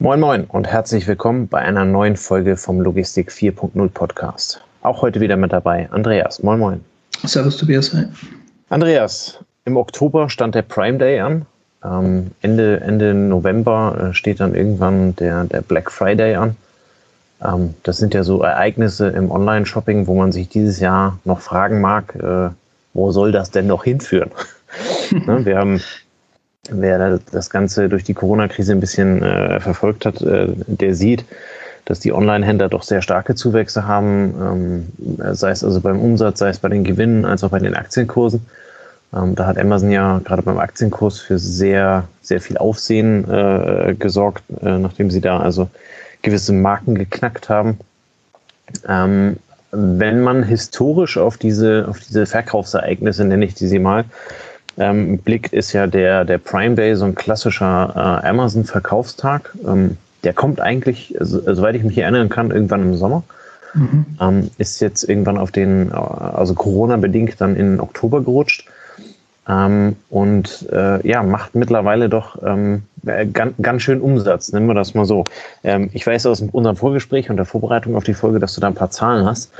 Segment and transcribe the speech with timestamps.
[0.00, 4.60] Moin Moin und herzlich willkommen bei einer neuen Folge vom Logistik 4.0 Podcast.
[4.82, 6.40] Auch heute wieder mit dabei Andreas.
[6.40, 6.84] Moin Moin.
[7.24, 7.92] Servus Tobias.
[7.92, 8.04] Hi.
[8.68, 11.46] Andreas, im Oktober stand der Prime Day an.
[11.84, 16.56] Ähm, Ende, Ende November äh, steht dann irgendwann der, der Black Friday an.
[17.42, 21.80] Ähm, das sind ja so Ereignisse im Online-Shopping, wo man sich dieses Jahr noch fragen
[21.80, 22.50] mag, äh,
[22.94, 24.30] wo soll das denn noch hinführen?
[25.10, 25.80] ne, wir haben
[26.70, 31.24] wer das Ganze durch die Corona-Krise ein bisschen äh, verfolgt hat, äh, der sieht,
[31.84, 34.34] dass die Online-Händler doch sehr starke Zuwächse haben,
[35.18, 37.74] ähm, sei es also beim Umsatz, sei es bei den Gewinnen, als auch bei den
[37.74, 38.46] Aktienkursen.
[39.14, 44.44] Ähm, da hat Amazon ja gerade beim Aktienkurs für sehr, sehr viel Aufsehen äh, gesorgt,
[44.62, 45.70] äh, nachdem sie da also
[46.20, 47.78] gewisse Marken geknackt haben.
[48.86, 49.36] Ähm,
[49.70, 54.04] wenn man historisch auf diese, auf diese Verkaufsereignisse, nenne ich die sie mal,
[54.78, 57.92] ähm, blickt, ist ja der, der Prime Day so ein klassischer
[58.22, 59.54] äh, Amazon-Verkaufstag.
[59.66, 63.22] Ähm, der kommt eigentlich, also, soweit ich mich erinnern kann, irgendwann im Sommer.
[63.74, 64.06] Mhm.
[64.20, 68.66] Ähm, ist jetzt irgendwann auf den, also Corona-bedingt dann in Oktober gerutscht.
[69.48, 74.74] Ähm, und äh, ja, macht mittlerweile doch ähm, äh, ganz, ganz schön Umsatz, nennen wir
[74.74, 75.24] das mal so.
[75.64, 78.66] Ähm, ich weiß aus unserem Vorgespräch und der Vorbereitung auf die Folge, dass du da
[78.66, 79.50] ein paar Zahlen hast.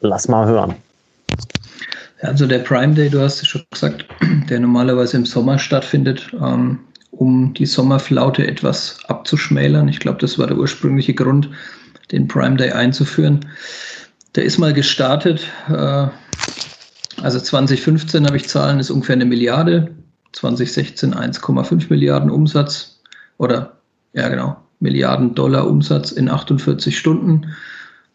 [0.00, 0.74] Lass mal hören.
[2.20, 4.04] Also der Prime Day, du hast es schon gesagt,
[4.48, 9.88] der normalerweise im Sommer stattfindet, ähm, um die Sommerflaute etwas abzuschmälern.
[9.88, 11.50] Ich glaube, das war der ursprüngliche Grund,
[12.12, 13.46] den Prime Day einzuführen.
[14.34, 15.46] Der ist mal gestartet.
[15.68, 16.08] Äh,
[17.22, 19.90] also 2015 habe ich Zahlen, ist ungefähr eine Milliarde.
[20.32, 23.00] 2016 1,5 Milliarden Umsatz
[23.38, 23.78] oder
[24.12, 27.54] ja genau, Milliarden Dollar Umsatz in 48 Stunden.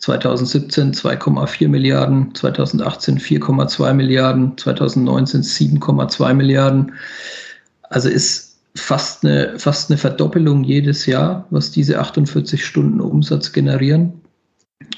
[0.04, 6.92] 2017 2,4 Milliarden, 2018 4,2 Milliarden, 2019 7,2 Milliarden.
[7.84, 14.12] Also ist fast eine, fast eine Verdoppelung jedes Jahr, was diese 48 Stunden Umsatz generieren.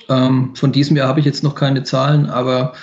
[0.10, 2.74] Ähm, von diesem Jahr habe ich jetzt noch keine Zahlen, aber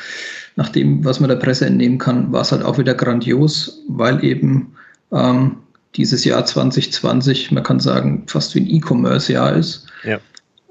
[0.54, 4.22] nach dem, was man der Presse entnehmen kann, war es halt auch wieder grandios, weil
[4.22, 4.74] eben
[5.10, 5.56] ähm,
[5.96, 9.88] dieses Jahr 2020, man kann sagen, fast wie ein E-Commerce-Jahr ist.
[10.04, 10.20] Ja.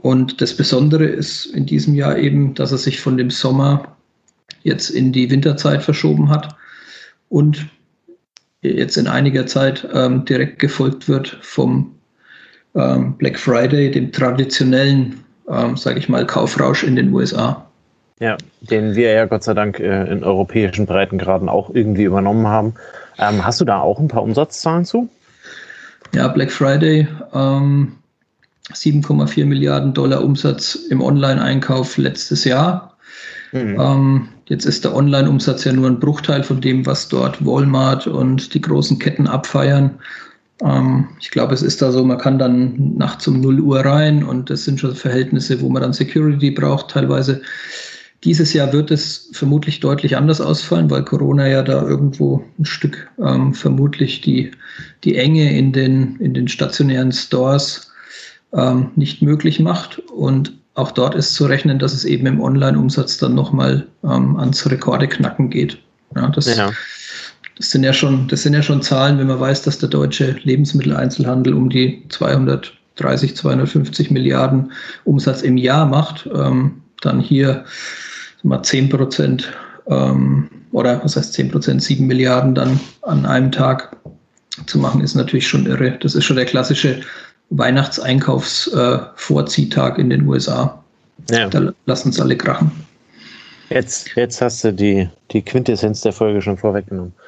[0.02, 3.96] Und das Besondere ist in diesem Jahr eben, dass er sich von dem Sommer
[4.64, 6.56] jetzt in die Winterzeit verschoben hat
[7.30, 7.68] und
[8.62, 11.96] jetzt in einiger Zeit ähm, direkt gefolgt wird vom
[12.76, 17.66] ähm, Black Friday, dem traditionellen, ähm, sage ich mal, Kaufrausch in den USA.
[18.20, 22.76] Ja, den wir ja Gott sei Dank äh, in europäischen Breitengraden auch irgendwie übernommen haben.
[23.18, 25.10] Ähm, hast du da auch ein paar Umsatzzahlen zu?
[26.14, 27.94] Ja, Black Friday ähm,
[28.74, 32.98] 7,4 Milliarden Dollar Umsatz im Online-Einkauf letztes Jahr.
[33.52, 33.78] Mhm.
[33.80, 38.54] Ähm, jetzt ist der Online-Umsatz ja nur ein Bruchteil von dem, was dort Walmart und
[38.54, 40.00] die großen Ketten abfeiern.
[40.64, 44.24] Ähm, ich glaube, es ist da so, man kann dann nachts um 0 Uhr rein
[44.24, 47.42] und das sind schon Verhältnisse, wo man dann Security braucht teilweise.
[48.24, 53.10] Dieses Jahr wird es vermutlich deutlich anders ausfallen, weil Corona ja da irgendwo ein Stück
[53.20, 54.52] ähm, vermutlich die,
[55.04, 57.91] die Enge in den, in den stationären Stores
[58.54, 60.00] ähm, nicht möglich macht.
[60.00, 64.70] Und auch dort ist zu rechnen, dass es eben im Online-Umsatz dann nochmal ähm, ans
[64.70, 65.78] Rekorde knacken geht.
[66.16, 66.72] Ja, das, ja.
[67.58, 70.36] das, sind ja schon, das sind ja schon Zahlen, wenn man weiß, dass der deutsche
[70.44, 74.72] Lebensmitteleinzelhandel um die 230, 250 Milliarden
[75.04, 77.66] Umsatz im Jahr macht, ähm, dann hier
[78.44, 79.52] mal 10 Prozent
[79.88, 83.96] ähm, oder was heißt 10 Prozent, 7 Milliarden dann an einem Tag
[84.66, 85.98] zu machen, ist natürlich schon irre.
[86.02, 87.02] Das ist schon der klassische
[87.52, 90.84] Weihnachtseinkaufsvorziehtag äh, in den USA.
[91.30, 91.48] Ja.
[91.48, 92.72] Da lassen uns alle krachen.
[93.70, 97.14] Jetzt, jetzt hast du die, die Quintessenz der Folge schon vorweggenommen.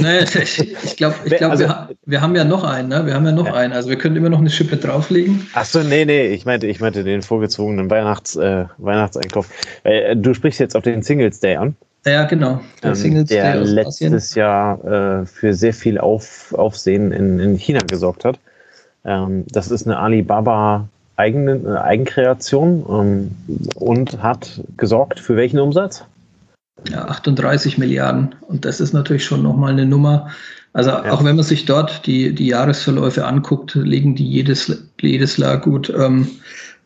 [0.00, 3.06] Naja, ich, ich glaube, ich glaub, also, wir, wir, haben ja noch einen, ne?
[3.06, 3.54] Wir haben ja noch ja.
[3.54, 3.72] einen.
[3.72, 5.46] Also wir können immer noch eine Schippe drauflegen.
[5.54, 9.48] Achso, nee, nee, ich meinte, ich meinte den vorgezogenen Weihnachts, äh, Weihnachtseinkauf.
[9.84, 11.76] Äh, du sprichst jetzt auf den Singles Day an.
[12.04, 12.60] Ja, genau.
[12.82, 14.34] Der, ähm, Singles der Day letztes.
[14.34, 18.40] Jahr äh, für sehr viel auf, Aufsehen in, in China gesorgt hat.
[19.04, 23.30] Ähm, das ist eine Alibaba eigene, äh, Eigenkreation ähm,
[23.74, 26.04] und hat gesorgt für welchen Umsatz?
[26.88, 28.34] Ja, 38 Milliarden.
[28.48, 30.30] Und das ist natürlich schon nochmal eine Nummer.
[30.72, 31.10] Also ja.
[31.10, 35.92] auch wenn man sich dort die, die Jahresverläufe anguckt, legen die jedes, jedes Jahr gut,
[35.96, 36.28] ähm,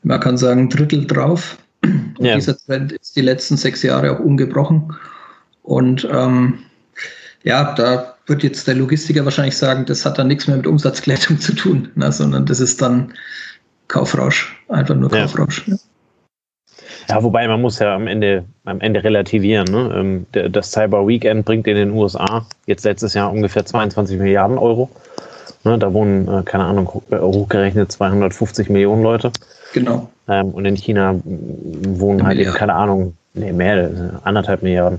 [0.03, 1.59] man kann sagen, ein Drittel drauf.
[1.83, 2.35] Und ja.
[2.35, 4.95] dieser Trend ist die letzten sechs Jahre auch ungebrochen.
[5.63, 6.61] Und ähm,
[7.43, 11.39] ja, da wird jetzt der Logistiker wahrscheinlich sagen, das hat dann nichts mehr mit Umsatzklettung
[11.39, 13.13] zu tun, ne, sondern das ist dann
[13.89, 15.67] Kaufrausch, einfach nur Kaufrausch.
[15.69, 15.77] Ja.
[17.09, 19.67] Ja, wobei man muss ja am Ende, am Ende relativieren.
[19.71, 20.25] Ne?
[20.33, 24.91] Ähm, das Cyber Weekend bringt in den USA jetzt letztes Jahr ungefähr 22 Milliarden Euro.
[25.65, 29.33] Ne, da wohnen, äh, keine Ahnung, hochgerechnet 250 Millionen Leute.
[29.73, 30.11] Genau.
[30.29, 32.43] Ähm, und in China wohnen Eine halt Milliarde.
[32.43, 34.99] eben, keine Ahnung, nee, mehr, anderthalb Milliarden.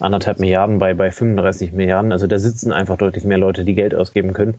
[0.00, 2.12] Anderthalb Milliarden bei, bei 35 Milliarden.
[2.12, 4.54] Also da sitzen einfach deutlich mehr Leute, die Geld ausgeben können.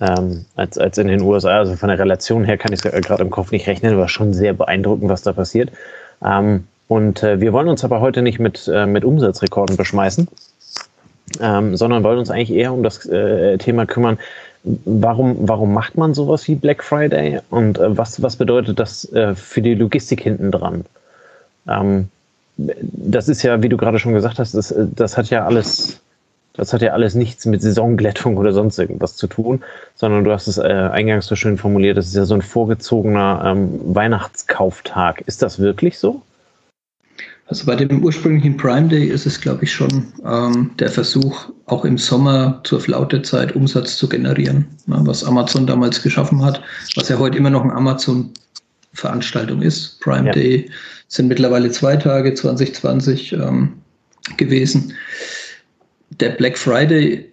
[0.00, 1.58] Ähm, als, als in den USA.
[1.58, 4.34] Also von der Relation her kann ich es gerade im Kopf nicht rechnen, aber schon
[4.34, 5.70] sehr beeindruckend, was da passiert.
[6.24, 10.28] Ähm, und äh, wir wollen uns aber heute nicht mit, äh, mit Umsatzrekorden beschmeißen,
[11.40, 14.18] ähm, sondern wollen uns eigentlich eher um das äh, Thema kümmern,
[14.84, 19.34] warum, warum macht man sowas wie Black Friday und äh, was, was bedeutet das äh,
[19.34, 20.84] für die Logistik hinten dran?
[21.68, 22.08] Ähm,
[22.56, 26.00] das ist ja, wie du gerade schon gesagt hast, das, das hat ja alles,
[26.54, 29.62] das hat ja alles nichts mit Saisonglättung oder sonst irgendwas zu tun,
[29.94, 33.42] sondern du hast es äh, eingangs so schön formuliert, das ist ja so ein vorgezogener
[33.44, 35.22] ähm, Weihnachtskauftag.
[35.26, 36.22] Ist das wirklich so?
[37.48, 41.84] Also bei dem ursprünglichen Prime Day ist es, glaube ich, schon ähm, der Versuch, auch
[41.84, 46.60] im Sommer zur Flautezeit Umsatz zu generieren, ne, was Amazon damals geschaffen hat,
[46.96, 50.00] was ja heute immer noch eine Amazon-Veranstaltung ist.
[50.00, 50.32] Prime ja.
[50.32, 50.68] Day
[51.08, 53.74] sind mittlerweile zwei Tage 2020 ähm,
[54.36, 54.92] gewesen.
[56.20, 57.32] Der Black Friday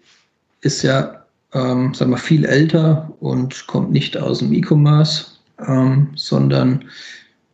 [0.62, 5.26] ist ja, ähm, sagen wir, viel älter und kommt nicht aus dem E-Commerce,
[5.68, 6.86] ähm, sondern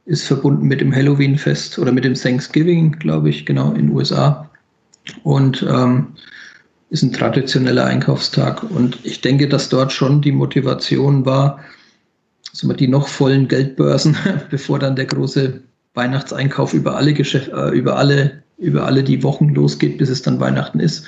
[0.06, 4.50] ist verbunden mit dem Halloween-Fest oder mit dem Thanksgiving, glaube ich, genau, in den USA.
[5.24, 6.08] Und ähm,
[6.90, 8.64] ist ein traditioneller Einkaufstag.
[8.64, 11.60] Und ich denke, dass dort schon die Motivation war,
[12.52, 14.18] also die noch vollen Geldbörsen,
[14.50, 15.62] bevor dann der große
[16.00, 20.40] Weihnachtseinkauf über alle Geschäfte, äh, über alle, über alle die Wochen losgeht, bis es dann
[20.40, 21.06] Weihnachten ist,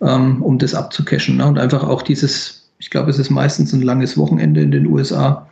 [0.00, 1.36] ähm, um das abzucashen.
[1.36, 1.46] Ne?
[1.46, 5.46] Und einfach auch dieses, ich glaube, es ist meistens ein langes Wochenende in den USA,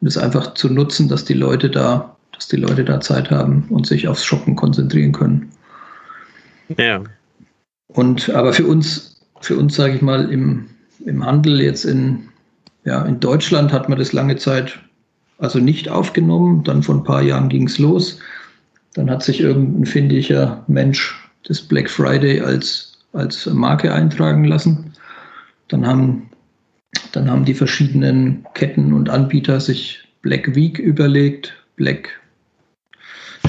[0.00, 3.64] um das einfach zu nutzen, dass die Leute da dass die Leute da Zeit haben
[3.70, 5.50] und sich aufs Shoppen konzentrieren können.
[6.76, 7.02] Ja.
[7.88, 10.66] Und aber für uns, für uns sage ich mal, im,
[11.04, 12.28] im Handel jetzt in,
[12.84, 14.80] ja, in Deutschland hat man das lange Zeit
[15.38, 16.64] also nicht aufgenommen.
[16.64, 18.18] Dann vor ein paar Jahren ging es los.
[18.94, 24.92] Dann hat sich irgendein findiger Mensch das Black Friday als, als Marke eintragen lassen.
[25.68, 26.30] Dann haben,
[27.12, 32.08] dann haben die verschiedenen Ketten und Anbieter sich Black Week überlegt, Black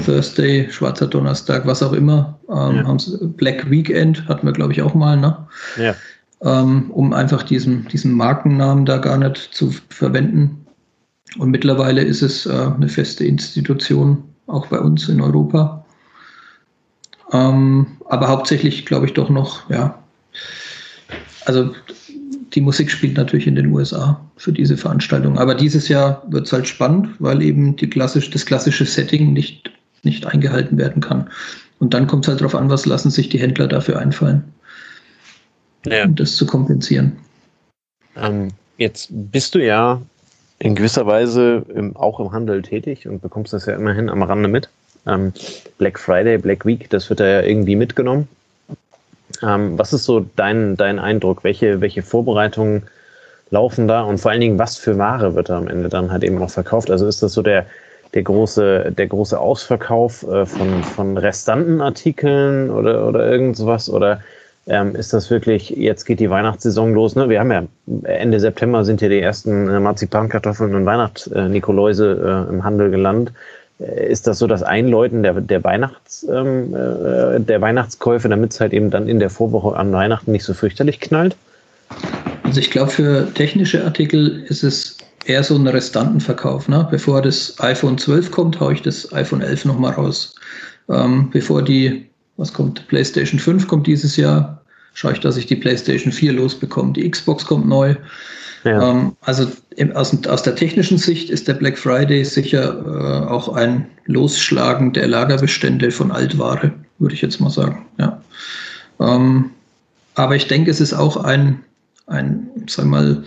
[0.04, 2.38] Thursday, Schwarzer Donnerstag, was auch immer.
[2.50, 2.96] Ähm, ja.
[3.36, 5.46] Black Weekend hatten wir, glaube ich, auch mal, ne?
[5.78, 5.94] Ja.
[6.42, 10.65] Ähm, um einfach diesen, diesen Markennamen da gar nicht zu verwenden.
[11.38, 15.84] Und mittlerweile ist es äh, eine feste Institution, auch bei uns in Europa.
[17.32, 19.98] Ähm, aber hauptsächlich, glaube ich, doch noch, ja.
[21.44, 21.74] Also
[22.54, 25.38] die Musik spielt natürlich in den USA für diese Veranstaltung.
[25.38, 29.70] Aber dieses Jahr wird es halt spannend, weil eben klassisch, das klassische Setting nicht
[30.06, 31.28] nicht eingehalten werden kann.
[31.78, 34.42] Und dann kommt es halt darauf an, was lassen sich die Händler dafür einfallen,
[35.84, 36.06] ja.
[36.06, 37.12] um das zu kompensieren.
[38.16, 40.00] Ähm, jetzt bist du ja
[40.58, 44.48] in gewisser Weise im, auch im Handel tätig und bekommst das ja immerhin am Rande
[44.48, 44.68] mit.
[45.06, 45.32] Ähm,
[45.78, 48.28] Black Friday, Black Week, das wird ja irgendwie mitgenommen.
[49.42, 51.44] Ähm, was ist so dein, dein Eindruck?
[51.44, 52.84] Welche, welche Vorbereitungen
[53.50, 56.24] laufen da und vor allen Dingen, was für Ware wird da am Ende dann halt
[56.24, 56.90] eben noch verkauft?
[56.90, 57.66] Also ist das so der,
[58.14, 63.90] der große, der große Ausverkauf äh, von, von restanten Artikeln oder, oder irgend sowas?
[63.90, 64.22] Oder
[64.66, 67.14] ähm, ist das wirklich, jetzt geht die Weihnachtssaison los?
[67.14, 67.28] Ne?
[67.28, 67.64] Wir haben ja
[68.04, 73.32] Ende September sind ja die ersten äh, Marzipankartoffeln und Weihnachts-Nikoläuse äh, im Handel gelandet.
[73.78, 78.60] Äh, ist das so das Einläuten der, der, Weihnachts, ähm, äh, der Weihnachtskäufe, damit es
[78.60, 81.36] halt eben dann in der Vorwoche an Weihnachten nicht so fürchterlich knallt?
[82.42, 86.68] Also ich glaube, für technische Artikel ist es eher so ein Restantenverkauf.
[86.68, 86.86] Ne?
[86.90, 90.34] Bevor das iPhone 12 kommt, haue ich das iPhone 11 nochmal raus.
[90.88, 94.62] Ähm, bevor die, was kommt, PlayStation 5 kommt dieses Jahr,
[94.96, 96.94] schaue ich, dass ich die PlayStation 4 losbekomme.
[96.94, 97.94] Die Xbox kommt neu.
[98.64, 98.90] Ja.
[98.90, 103.50] Ähm, also im, aus, aus, der technischen Sicht ist der Black Friday sicher äh, auch
[103.54, 107.84] ein Losschlagen der Lagerbestände von Altware, würde ich jetzt mal sagen.
[107.98, 108.22] Ja.
[108.98, 109.50] Ähm,
[110.14, 111.60] aber ich denke, es ist auch ein,
[112.06, 113.22] ein sag mal,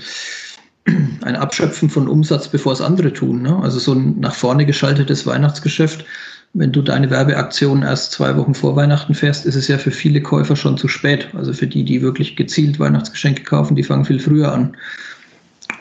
[1.21, 3.43] ein Abschöpfen von Umsatz, bevor es andere tun.
[3.43, 3.55] Ne?
[3.61, 6.03] Also so ein nach vorne geschaltetes Weihnachtsgeschäft.
[6.53, 10.21] Wenn du deine Werbeaktion erst zwei Wochen vor Weihnachten fährst, ist es ja für viele
[10.21, 11.29] Käufer schon zu spät.
[11.35, 14.75] Also für die, die wirklich gezielt Weihnachtsgeschenke kaufen, die fangen viel früher an.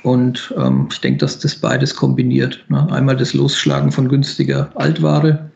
[0.03, 2.65] Und ähm, ich denke, dass das beides kombiniert.
[2.69, 2.87] Ne?
[2.93, 5.51] Einmal das Losschlagen von günstiger Altware,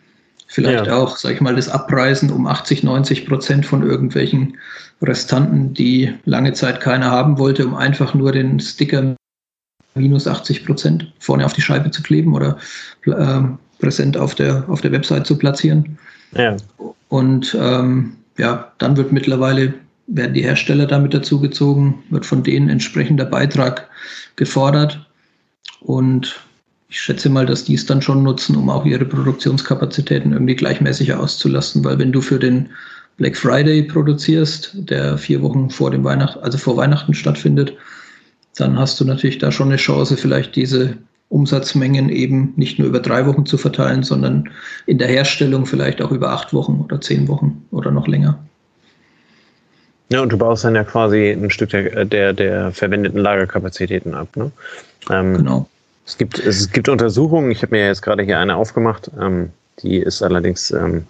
[0.46, 0.96] vielleicht ja.
[0.96, 4.56] auch, sag ich mal, das Abpreisen um 80, 90 Prozent von irgendwelchen
[5.02, 9.14] Restanten, die lange Zeit keiner haben wollte, um einfach nur den Sticker
[9.94, 12.56] minus 80 Prozent vorne auf die Scheibe zu kleben oder
[13.06, 13.42] äh,
[13.82, 15.98] präsent auf der, auf der Website zu platzieren.
[16.34, 16.56] Ja.
[17.08, 19.74] Und ähm, ja, dann wird mittlerweile
[20.06, 23.88] werden die Hersteller damit dazugezogen, wird von denen entsprechender Beitrag
[24.36, 25.06] gefordert.
[25.80, 26.40] Und
[26.88, 31.18] ich schätze mal, dass die es dann schon nutzen, um auch ihre Produktionskapazitäten irgendwie gleichmäßiger
[31.18, 32.70] auszulasten, weil wenn du für den
[33.16, 37.74] Black Friday produzierst, der vier Wochen vor dem Weihnachten, also vor Weihnachten stattfindet,
[38.56, 40.96] dann hast du natürlich da schon eine Chance, vielleicht diese
[41.32, 44.50] Umsatzmengen eben nicht nur über drei Wochen zu verteilen, sondern
[44.86, 48.38] in der Herstellung vielleicht auch über acht Wochen oder zehn Wochen oder noch länger.
[50.10, 54.28] Ja, und du baust dann ja quasi ein Stück der, der, der verwendeten Lagerkapazitäten ab.
[54.36, 54.52] Ne?
[55.08, 55.66] Ähm, genau.
[56.04, 59.50] Es gibt, es gibt Untersuchungen, ich habe mir jetzt gerade hier eine aufgemacht, ähm,
[59.82, 61.02] die ist allerdings, ähm, äh,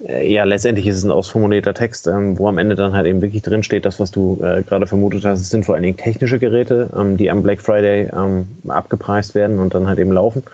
[0.00, 3.42] ja, letztendlich ist es ein ausformulierter Text, ähm, wo am Ende dann halt eben wirklich
[3.42, 6.38] drin steht, das, was du äh, gerade vermutet hast, es sind vor allen Dingen technische
[6.38, 10.44] Geräte, ähm, die am Black Friday ähm, abgepreist werden und dann halt eben laufen.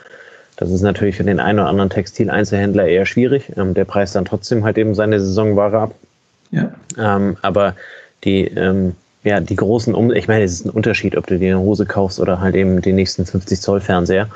[0.57, 3.53] Das ist natürlich für den einen oder anderen Textileinzelhändler eher schwierig.
[3.57, 5.95] Ähm, der preist dann trotzdem halt eben seine Saisonware ab.
[6.51, 6.73] Ja.
[6.97, 7.75] Ähm, aber
[8.25, 8.95] die, ähm,
[9.25, 11.85] ja, die großen, um ich meine, es ist ein Unterschied, ob du dir eine Hose
[11.87, 14.29] kaufst oder halt eben den nächsten 50 Zoll Fernseher,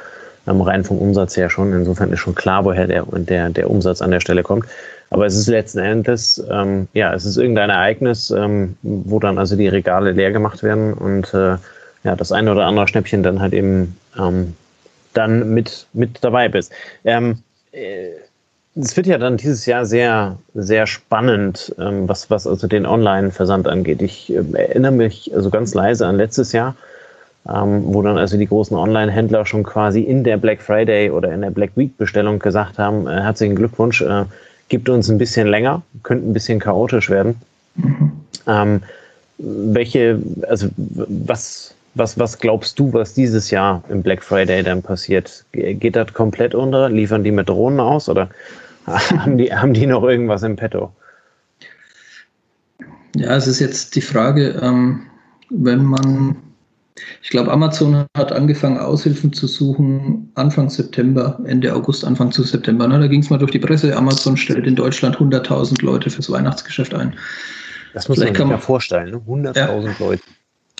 [0.49, 1.73] ähm, rein vom Umsatz her schon.
[1.73, 4.67] Insofern ist schon klar, woher der, der, der Umsatz an der Stelle kommt.
[5.11, 9.57] Aber es ist letzten Endes, ähm, ja, es ist irgendein Ereignis, ähm, wo dann also
[9.57, 11.57] die Regale leer gemacht werden und äh,
[12.05, 14.55] ja, das eine oder andere Schnäppchen dann halt eben ähm,
[15.15, 16.73] dann mit, mit dabei bist.
[17.05, 17.39] Ähm,
[17.73, 18.11] äh,
[18.81, 23.67] es wird ja dann dieses Jahr sehr, sehr spannend, ähm, was, was also den Online-Versand
[23.67, 24.03] angeht.
[24.03, 26.77] Ich äh, erinnere mich also ganz leise an letztes Jahr,
[27.53, 31.41] ähm, wo dann also die großen Online-Händler schon quasi in der Black Friday oder in
[31.41, 34.25] der Black Week-Bestellung gesagt haben, äh, herzlichen Glückwunsch, äh,
[34.69, 37.37] gibt uns ein bisschen länger, könnte ein bisschen chaotisch werden.
[37.77, 38.13] Mhm.
[38.47, 38.83] Ähm,
[39.39, 45.45] welche, also was, was, was glaubst du, was dieses Jahr im Black Friday dann passiert?
[45.53, 46.89] Geht das komplett unter?
[46.89, 48.29] Liefern die mit Drohnen aus oder
[48.87, 50.93] haben, die, haben die noch irgendwas im Petto?
[53.17, 55.01] Ja, es ist jetzt die Frage, ähm,
[55.51, 56.37] wenn man,
[57.23, 62.89] ich glaube, Amazon hat angefangen, Aushilfen zu suchen Anfang September, Ende August, Anfang zu September.
[62.89, 62.99] Ne?
[62.99, 66.95] Da ging es mal durch die Presse, Amazon stellt in Deutschland 100.000 Leute fürs Weihnachtsgeschäft
[66.95, 67.15] ein.
[67.95, 69.21] Das muss Vielleicht man sich ja vorstellen, ne?
[69.27, 70.23] 100.000 ja, Leute.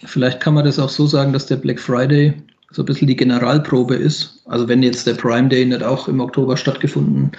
[0.05, 2.35] Vielleicht kann man das auch so sagen, dass der Black Friday
[2.71, 4.43] so ein bisschen die Generalprobe ist.
[4.47, 7.33] Also wenn jetzt der Prime Day nicht auch im Oktober stattgefunden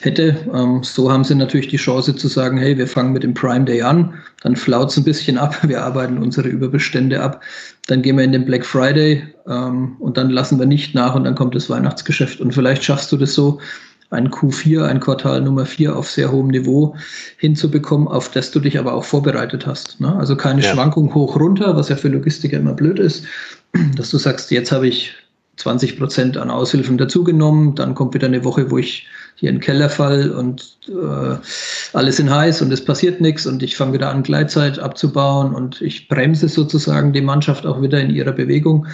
[0.00, 3.34] hätte, ähm, so haben sie natürlich die Chance zu sagen, hey, wir fangen mit dem
[3.34, 7.42] Prime Day an, dann flaut es ein bisschen ab, wir arbeiten unsere Überbestände ab,
[7.86, 11.24] dann gehen wir in den Black Friday ähm, und dann lassen wir nicht nach und
[11.24, 12.40] dann kommt das Weihnachtsgeschäft.
[12.40, 13.58] Und vielleicht schaffst du das so,
[14.10, 16.96] ein Q4, ein Quartal Nummer 4 auf sehr hohem Niveau
[17.36, 20.00] hinzubekommen, auf das du dich aber auch vorbereitet hast.
[20.00, 20.14] Ne?
[20.16, 20.72] Also keine ja.
[20.72, 23.24] Schwankung hoch runter, was ja für Logistiker immer blöd ist,
[23.96, 25.14] dass du sagst, jetzt habe ich
[25.60, 29.62] 20 Prozent an Aushilfen dazugenommen, dann kommt wieder eine Woche, wo ich hier in den
[29.62, 31.36] Keller fall und äh,
[31.92, 35.80] alles in heiß und es passiert nichts und ich fange wieder an, Gleitzeit abzubauen und
[35.80, 38.86] ich bremse sozusagen die Mannschaft auch wieder in ihrer Bewegung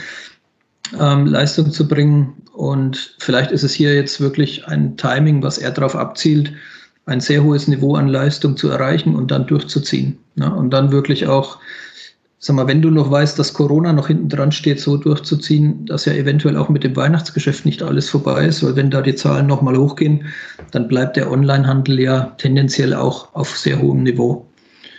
[0.99, 2.35] ähm, Leistung zu bringen.
[2.53, 6.53] Und vielleicht ist es hier jetzt wirklich ein Timing, was er darauf abzielt,
[7.07, 10.19] ein sehr hohes Niveau an Leistung zu erreichen und dann durchzuziehen.
[10.35, 10.53] Ne?
[10.53, 11.59] Und dann wirklich auch
[12.47, 16.05] sag mal, wenn du noch weißt, dass Corona noch hinten dran steht, so durchzuziehen, dass
[16.05, 19.47] ja eventuell auch mit dem Weihnachtsgeschäft nicht alles vorbei ist, weil wenn da die Zahlen
[19.47, 20.26] nochmal hochgehen,
[20.71, 24.47] dann bleibt der Onlinehandel ja tendenziell auch auf sehr hohem Niveau.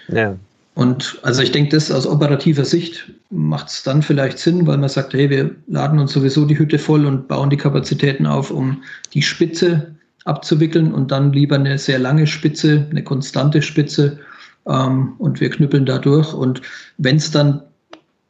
[0.10, 0.36] Ja.
[0.76, 4.90] Und also ich denke, das aus operativer Sicht macht es dann vielleicht Sinn, weil man
[4.90, 8.84] sagt, hey, wir laden uns sowieso die Hütte voll und bauen die Kapazitäten auf, um
[9.14, 14.20] die Spitze abzuwickeln und dann lieber eine sehr lange Spitze, eine konstante Spitze,
[14.68, 16.34] ähm, und wir knüppeln da durch.
[16.34, 16.62] Und
[16.98, 17.62] wenn es dann,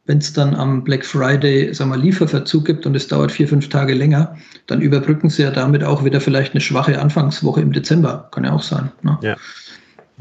[0.06, 3.68] wenn es dann am Black Friday, sagen wir, Lieferverzug gibt und es dauert vier, fünf
[3.68, 8.28] Tage länger, dann überbrücken sie ja damit auch wieder vielleicht eine schwache Anfangswoche im Dezember.
[8.32, 8.90] Kann ja auch sein.
[9.02, 9.18] Ne?
[9.22, 9.36] Ja.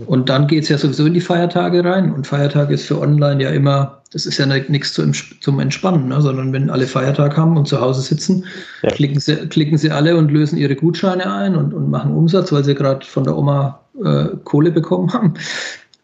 [0.05, 2.11] Und dann geht es ja sowieso in die Feiertage rein.
[2.11, 6.21] Und Feiertage ist für online ja immer, das ist ja nichts zum, zum Entspannen, ne?
[6.21, 8.45] sondern wenn alle Feiertag haben und zu Hause sitzen,
[8.83, 8.91] ja.
[8.91, 12.63] klicken, sie, klicken sie alle und lösen ihre Gutscheine ein und, und machen Umsatz, weil
[12.63, 15.33] sie gerade von der Oma äh, Kohle bekommen haben.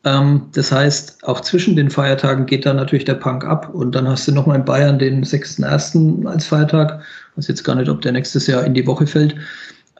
[0.05, 4.07] Ähm, das heißt, auch zwischen den Feiertagen geht dann natürlich der Punk ab und dann
[4.07, 6.25] hast du nochmal in Bayern den 6.1.
[6.27, 7.01] als Feiertag.
[7.31, 9.35] Ich weiß jetzt gar nicht, ob der nächstes Jahr in die Woche fällt.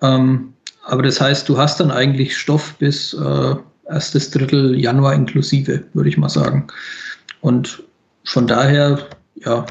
[0.02, 0.54] Ähm,
[0.86, 3.56] aber das heißt, du hast dann eigentlich Stoff bis äh,
[3.88, 6.68] erstes Drittel Januar inklusive, würde ich mal sagen.
[7.42, 7.84] Und
[8.26, 9.00] von daher,
[9.36, 9.66] ja,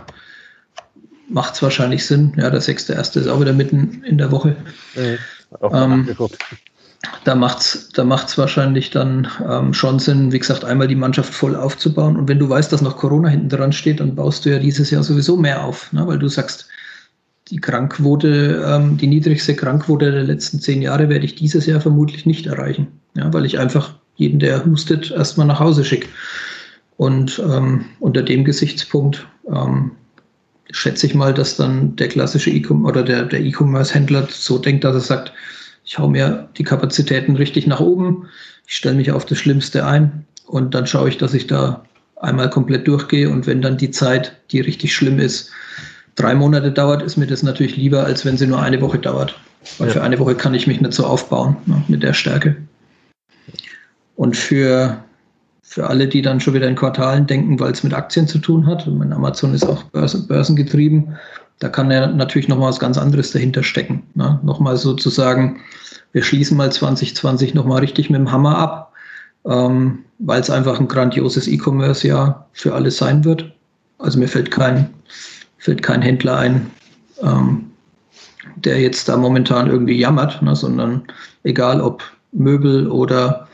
[1.29, 2.33] macht es wahrscheinlich Sinn.
[2.37, 3.21] Ja, der 6.1.
[3.21, 4.57] ist auch wieder mitten in der Woche.
[4.95, 5.19] Mhm,
[5.61, 6.17] auch ähm,
[7.25, 11.35] da macht es da macht's wahrscheinlich dann ähm, schon Sinn, wie gesagt, einmal die Mannschaft
[11.35, 12.17] voll aufzubauen.
[12.17, 14.91] Und wenn du weißt, dass noch Corona hinten dran steht, dann baust du ja dieses
[14.91, 16.07] Jahr sowieso mehr auf, ne?
[16.07, 16.69] weil du sagst,
[17.51, 22.25] die Krankquote, ähm, die niedrigste Krankquote der letzten zehn Jahre werde ich dieses Jahr vermutlich
[22.25, 22.89] nicht erreichen.
[23.15, 26.09] Ja, weil ich einfach jeden, der hustet, erstmal nach Hause schicke.
[26.97, 29.93] Und ähm, unter dem Gesichtspunkt ähm,
[30.71, 34.95] schätze ich mal, dass dann der klassische E-Com oder der, der E-Commerce-Händler so denkt, dass
[34.95, 35.33] er sagt,
[35.93, 38.27] ich hau mir die Kapazitäten richtig nach oben,
[38.67, 41.85] ich stelle mich auf das Schlimmste ein und dann schaue ich, dass ich da
[42.17, 45.51] einmal komplett durchgehe und wenn dann die Zeit, die richtig schlimm ist,
[46.15, 49.39] drei Monate dauert, ist mir das natürlich lieber, als wenn sie nur eine Woche dauert.
[49.77, 49.93] Weil ja.
[49.93, 52.57] für eine Woche kann ich mich nicht so aufbauen ne, mit der Stärke.
[54.17, 55.05] Und für,
[55.61, 58.67] für alle, die dann schon wieder in Quartalen denken, weil es mit Aktien zu tun
[58.67, 61.19] hat, und mein Amazon ist auch börsen, börsengetrieben,
[61.63, 64.03] da kann ja natürlich noch mal was ganz anderes dahinter stecken.
[64.15, 64.41] Ne?
[64.43, 65.61] Nochmal sozusagen,
[66.11, 68.93] wir schließen mal 2020 nochmal richtig mit dem Hammer ab,
[69.45, 73.53] ähm, weil es einfach ein grandioses E-Commerce-Jahr für alle sein wird.
[74.01, 74.93] Also mir fällt kein,
[75.59, 76.69] fällt kein Händler ein,
[77.23, 77.71] ähm,
[78.57, 81.05] der jetzt da momentan irgendwie jammert, ne, sondern
[81.45, 82.03] egal ob
[82.33, 83.47] Möbel oder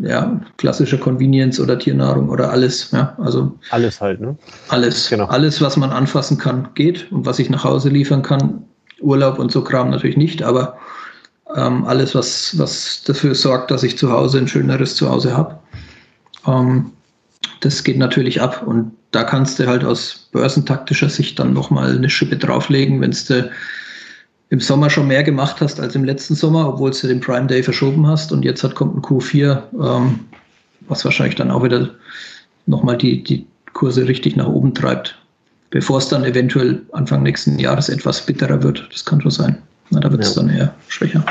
[0.00, 2.90] ja, klassische Convenience oder Tiernahrung oder alles.
[2.92, 4.36] Ja, also alles halt, ne?
[4.68, 5.08] Alles.
[5.08, 5.26] Genau.
[5.26, 8.64] Alles, was man anfassen kann, geht und was ich nach Hause liefern kann.
[9.00, 10.78] Urlaub und so Kram natürlich nicht, aber
[11.54, 15.58] ähm, alles, was, was dafür sorgt, dass ich zu Hause ein schöneres Zuhause habe.
[16.46, 16.92] Ähm,
[17.60, 22.10] das geht natürlich ab und da kannst du halt aus börsentaktischer Sicht dann nochmal eine
[22.10, 23.50] Schippe drauflegen, wenn du
[24.50, 27.62] im Sommer schon mehr gemacht hast als im letzten Sommer, obwohl du den Prime Day
[27.62, 30.20] verschoben hast und jetzt hat, kommt ein Q4, ähm,
[30.88, 31.90] was wahrscheinlich dann auch wieder
[32.66, 35.18] nochmal die, die Kurse richtig nach oben treibt,
[35.70, 38.88] bevor es dann eventuell Anfang nächsten Jahres etwas bitterer wird.
[38.92, 39.62] Das kann schon sein.
[39.90, 40.42] Na, da wird es ja.
[40.42, 41.24] dann eher schwächer.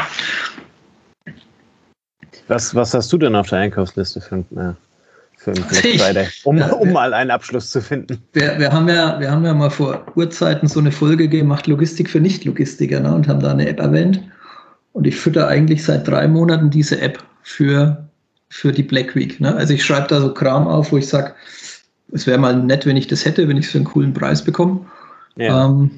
[2.47, 4.73] Was, was hast du denn auf der Einkaufsliste für, äh,
[5.45, 8.17] für einen Black Friday, um, ja, um mal einen Abschluss zu finden?
[8.33, 12.09] Wir, wir, haben ja, wir haben ja mal vor Urzeiten so eine Folge gemacht, Logistik
[12.09, 14.21] für Nicht-Logistiker, ne, und haben da eine App erwähnt.
[14.93, 18.09] Und ich fütter eigentlich seit drei Monaten diese App für,
[18.49, 19.39] für die Black Week.
[19.39, 19.55] Ne?
[19.55, 21.33] Also ich schreibe da so Kram auf, wo ich sage,
[22.11, 24.43] es wäre mal nett, wenn ich das hätte, wenn ich es für einen coolen Preis
[24.43, 24.81] bekomme.
[25.35, 25.65] Ja.
[25.65, 25.91] Ähm,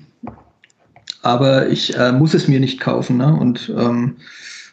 [1.21, 3.17] aber ich äh, muss es mir nicht kaufen.
[3.17, 3.33] Ne?
[3.33, 4.17] Und ähm,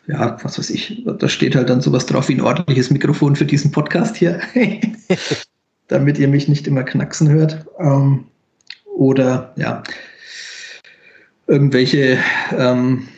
[0.06, 3.46] ja, was weiß ich, da steht halt dann sowas drauf wie ein ordentliches Mikrofon für
[3.46, 4.40] diesen Podcast hier,
[5.88, 7.64] damit ihr mich nicht immer knacksen hört.
[7.78, 8.24] Ähm,
[8.96, 9.82] oder ja,
[11.46, 12.18] irgendwelche,
[12.56, 13.08] ähm,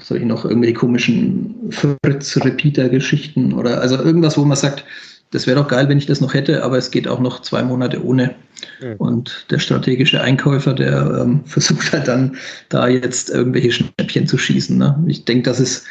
[0.00, 4.84] soll ich noch, irgendwelche komischen Fritz-Repeater-Geschichten oder also irgendwas, wo man sagt,
[5.30, 7.62] das wäre doch geil, wenn ich das noch hätte, aber es geht auch noch zwei
[7.62, 8.34] Monate ohne.
[8.82, 8.96] Mhm.
[8.96, 12.36] Und der strategische Einkäufer, der ähm, versucht halt dann
[12.68, 14.76] da jetzt irgendwelche Schnäppchen zu schießen.
[14.76, 15.02] Ne?
[15.06, 15.84] Ich denke, dass es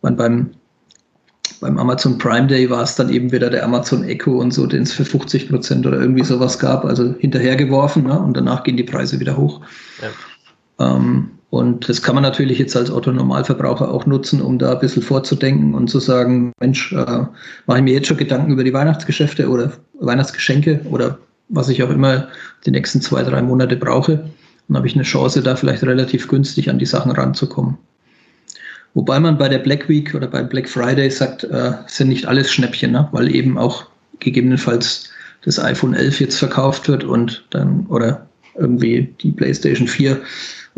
[0.00, 0.50] man beim,
[1.60, 4.84] beim Amazon Prime Day war es dann eben wieder der Amazon Echo und so, den
[4.84, 8.18] es für 50 Prozent oder irgendwie sowas gab, also hinterhergeworfen ne?
[8.18, 9.60] und danach gehen die Preise wieder hoch.
[10.78, 10.96] Ja.
[10.96, 15.02] Ähm, und das kann man natürlich jetzt als Otto-Normalverbraucher auch nutzen, um da ein bisschen
[15.02, 17.24] vorzudenken und zu sagen, Mensch, äh,
[17.66, 21.90] mache ich mir jetzt schon Gedanken über die Weihnachtsgeschäfte oder Weihnachtsgeschenke oder was ich auch
[21.90, 22.28] immer
[22.66, 24.28] die nächsten zwei, drei Monate brauche.
[24.68, 27.78] Dann habe ich eine Chance, da vielleicht relativ günstig an die Sachen ranzukommen.
[28.92, 32.52] Wobei man bei der Black Week oder beim Black Friday sagt, äh, sind nicht alles
[32.52, 33.08] Schnäppchen, ne?
[33.12, 33.86] weil eben auch
[34.18, 35.10] gegebenenfalls
[35.44, 40.20] das iPhone 11 jetzt verkauft wird und dann oder irgendwie die PlayStation 4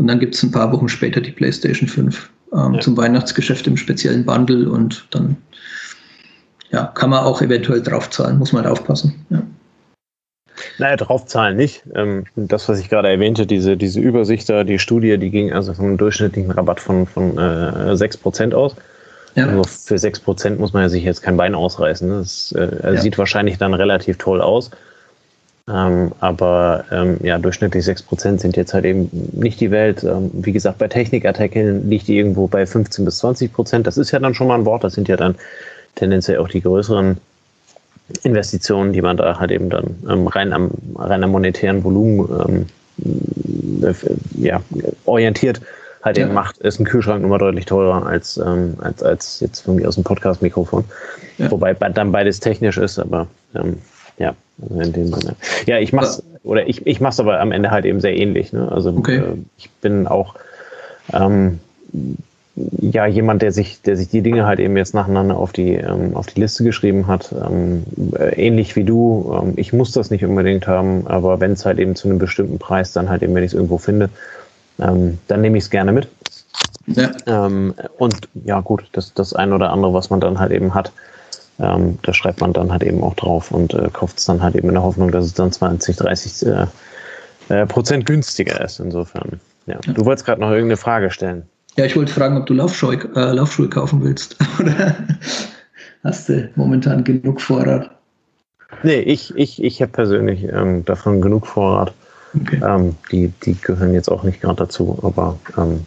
[0.00, 2.80] und dann gibt es ein paar Wochen später die PlayStation 5 ähm, ja.
[2.80, 5.36] zum Weihnachtsgeschäft im speziellen Bundle und dann
[6.70, 9.26] ja, kann man auch eventuell draufzahlen, muss man halt aufpassen.
[9.28, 9.42] Ja.
[10.78, 11.82] Naja, draufzahlen nicht.
[11.94, 15.74] Ähm, das, was ich gerade erwähnte, diese, diese Übersicht da, die Studie, die ging also
[15.74, 18.74] vom durchschnittlichen Rabatt von, von äh, 6% aus.
[19.34, 19.48] Ja.
[19.48, 22.08] Also für 6% muss man ja sich jetzt kein Bein ausreißen.
[22.08, 23.00] Das äh, ja.
[23.00, 24.70] sieht wahrscheinlich dann relativ toll aus.
[25.72, 30.02] Ähm, aber ähm, ja, durchschnittlich 6% sind jetzt halt eben nicht die Welt.
[30.02, 33.82] Ähm, wie gesagt, bei Technikartikeln liegt die irgendwo bei 15 bis 20%.
[33.82, 34.82] Das ist ja dann schon mal ein Wort.
[34.82, 35.36] Das sind ja dann
[35.94, 37.18] tendenziell auch die größeren
[38.24, 42.66] Investitionen, die man da halt eben dann ähm, rein am rein am monetären Volumen
[42.98, 43.94] ähm, äh,
[44.38, 44.60] ja,
[45.04, 45.60] orientiert
[46.02, 46.24] halt ja.
[46.24, 49.86] eben macht, ist ein Kühlschrank immer deutlich teurer als, ähm, als, als jetzt von mir
[49.86, 50.84] aus ein Podcast-Mikrofon.
[51.38, 51.50] Ja.
[51.50, 53.78] Wobei dann beides technisch ist, aber ähm,
[54.20, 55.34] ja, also in dem Sinne.
[55.66, 58.52] Ja, ich mach's, oder ich, ich mach's aber am Ende halt eben sehr ähnlich.
[58.52, 58.70] Ne?
[58.70, 59.16] Also okay.
[59.16, 60.34] äh, ich bin auch
[61.12, 61.58] ähm,
[62.54, 66.14] ja jemand, der sich, der sich die Dinge halt eben jetzt nacheinander auf die, ähm,
[66.14, 67.32] auf die Liste geschrieben hat.
[67.32, 67.84] Ähm,
[68.18, 69.40] äh, ähnlich wie du.
[69.42, 72.58] Ähm, ich muss das nicht unbedingt haben, aber wenn es halt eben zu einem bestimmten
[72.58, 74.10] Preis, dann halt eben, wenn ich es irgendwo finde,
[74.78, 76.08] ähm, dann nehme ich es gerne mit.
[76.86, 77.10] Ja.
[77.26, 80.92] Ähm, und ja, gut, das, das ein oder andere, was man dann halt eben hat,
[81.60, 84.54] ähm, da schreibt man dann halt eben auch drauf und äh, kauft es dann halt
[84.54, 86.66] eben in der Hoffnung, dass es dann 20, 30 äh,
[87.48, 88.80] äh, Prozent günstiger ist.
[88.80, 89.40] Insofern.
[89.66, 89.78] Ja.
[89.94, 91.42] Du wolltest gerade noch irgendeine Frage stellen.
[91.76, 94.36] Ja, ich wollte fragen, ob du Laufschuhe, äh, Laufschuhe kaufen willst.
[94.58, 94.96] Oder
[96.02, 97.90] hast du momentan genug Vorrat?
[98.82, 101.92] Nee, ich, ich, ich habe persönlich ähm, davon genug Vorrat.
[102.34, 102.60] Okay.
[102.64, 105.84] Ähm, die, die gehören jetzt auch nicht gerade dazu, aber ähm,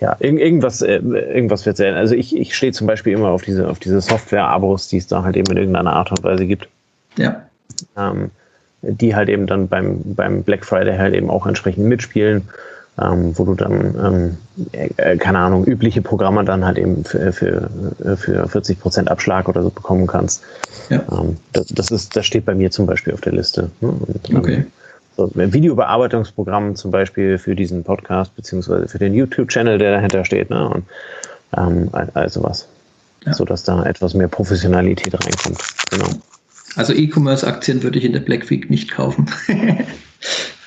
[0.00, 1.94] ja, irg irgendwas, äh, irgendwas wird sein.
[1.94, 5.22] Also ich, ich stehe zum Beispiel immer auf diese, auf diese Software-Abos, die es da
[5.22, 6.68] halt eben in irgendeiner Art und Weise gibt.
[7.16, 7.42] Ja.
[7.96, 8.30] Ähm,
[8.82, 12.42] die halt eben dann beim, beim Black Friday halt eben auch entsprechend mitspielen,
[13.00, 14.38] ähm, wo du dann, ähm,
[14.72, 17.70] äh, keine Ahnung, übliche Programme dann halt eben für, für,
[18.16, 20.42] für 40 Prozent Abschlag oder so bekommen kannst.
[20.90, 21.02] Ja.
[21.12, 23.70] Ähm, das, das, ist, das steht bei mir zum Beispiel auf der Liste.
[23.80, 23.88] Ne?
[23.88, 24.66] Und, ähm, okay.
[25.16, 30.50] So, ein Videobearbeitungsprogramm zum Beispiel für diesen Podcast, beziehungsweise für den YouTube-Channel, der dahinter steht,
[30.50, 30.68] ne?
[30.68, 30.84] Und
[31.56, 32.68] ähm, also was.
[33.24, 33.32] Ja.
[33.32, 35.62] Sodass da etwas mehr Professionalität reinkommt.
[35.90, 36.08] Genau.
[36.76, 39.30] Also E-Commerce-Aktien würde ich in der Black Week nicht kaufen.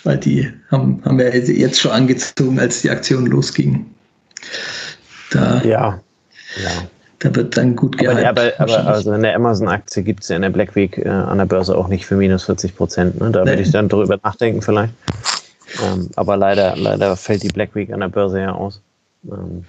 [0.03, 3.85] Weil die haben, haben wir jetzt schon angezogen, als die Aktion losging.
[5.31, 5.99] Da, ja,
[6.63, 6.87] ja.
[7.19, 8.27] Da wird dann gut gehalten.
[8.27, 11.39] Aber, aber, aber also eine Amazon-Aktie gibt es ja in der Black Week äh, an
[11.39, 13.19] der Börse auch nicht für minus 40 Prozent.
[13.19, 13.31] Ne?
[13.31, 13.51] Da nee.
[13.51, 14.93] würde ich dann drüber nachdenken vielleicht.
[15.83, 18.81] Ähm, aber leider, leider fällt die Black Week an der Börse ja aus.
[19.25, 19.65] Ähm,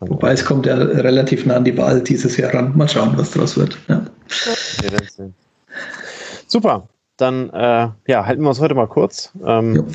[0.00, 2.76] Wobei es kommt ja relativ nah an die Wahl dieses Jahr ran.
[2.76, 3.76] Mal schauen, was draus wird.
[3.88, 4.04] Ja.
[6.46, 6.88] Super.
[7.16, 9.32] Dann äh, ja, halten wir uns heute mal kurz.
[9.44, 9.86] Ähm,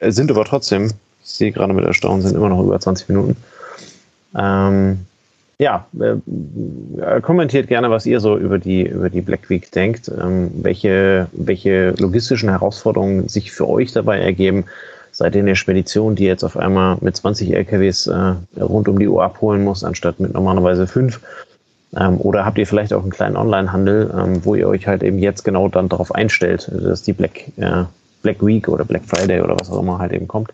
[0.00, 3.36] sind aber trotzdem, ich sehe gerade mit Erstaunen, sind immer noch über 20 Minuten.
[4.34, 5.06] Ähm,
[5.58, 10.50] ja, äh, kommentiert gerne, was ihr so über die, über die Black Week denkt, ähm,
[10.62, 14.64] welche, welche logistischen Herausforderungen sich für euch dabei ergeben.
[15.12, 18.98] Seid ihr in der Spedition, die jetzt auf einmal mit 20 LKWs äh, rund um
[18.98, 21.20] die Uhr abholen muss, anstatt mit normalerweise fünf?
[21.96, 25.20] Ähm, oder habt ihr vielleicht auch einen kleinen Online-Handel, ähm, wo ihr euch halt eben
[25.20, 27.84] jetzt genau dann darauf einstellt, dass die Black, äh,
[28.22, 30.52] Black Week oder Black Friday oder was auch immer halt eben kommt?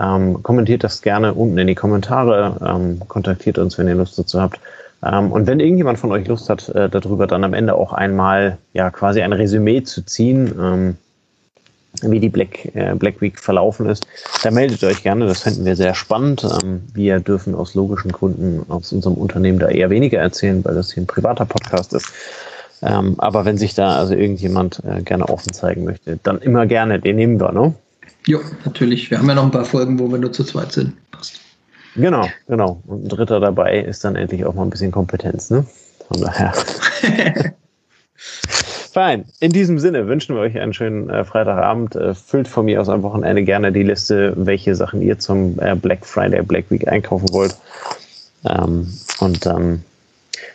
[0.00, 4.40] Ähm, kommentiert das gerne unten in die Kommentare, ähm, kontaktiert uns, wenn ihr Lust dazu
[4.40, 4.60] habt.
[5.04, 8.58] Ähm, und wenn irgendjemand von euch Lust hat, äh, darüber dann am Ende auch einmal
[8.72, 10.96] ja quasi ein Resümee zu ziehen, ähm,
[12.02, 14.06] wie die Black, äh, Black Week verlaufen ist,
[14.42, 15.26] dann meldet euch gerne.
[15.26, 16.46] Das fänden wir sehr spannend.
[16.62, 20.92] Ähm, wir dürfen aus logischen Gründen aus unserem Unternehmen da eher weniger erzählen, weil das
[20.92, 22.06] hier ein privater Podcast ist.
[22.82, 27.00] Ähm, aber wenn sich da also irgendjemand äh, gerne offen zeigen möchte, dann immer gerne,
[27.00, 27.74] den nehmen wir, ne?
[28.26, 29.10] Ja, natürlich.
[29.10, 30.94] Wir haben ja noch ein paar Folgen, wo wir nur zu zweit sind.
[31.10, 31.40] Passt.
[31.94, 32.82] Genau, genau.
[32.86, 35.66] Und ein Dritter dabei ist dann endlich auch mal ein bisschen Kompetenz, ne?
[36.08, 36.52] Von daher.
[38.92, 39.26] Fein.
[39.40, 41.94] In diesem Sinne wünschen wir euch einen schönen äh, Freitagabend.
[41.96, 45.74] Äh, füllt von mir aus am Wochenende gerne die Liste, welche Sachen ihr zum äh,
[45.74, 47.56] Black Friday, Black Week einkaufen wollt.
[48.48, 48.88] Ähm,
[49.20, 49.84] und dann,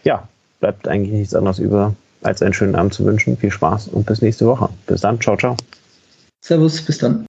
[0.03, 0.27] ja,
[0.59, 3.37] bleibt eigentlich nichts anderes über, als einen schönen Abend zu wünschen.
[3.37, 4.69] Viel Spaß und bis nächste Woche.
[4.87, 5.19] Bis dann.
[5.21, 5.55] Ciao, ciao.
[6.41, 7.25] Servus, bis dann.